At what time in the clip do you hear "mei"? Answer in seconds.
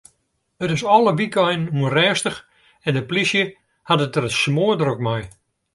5.07-5.23